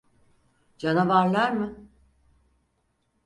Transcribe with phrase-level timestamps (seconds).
[0.77, 1.87] Canavarlar mı?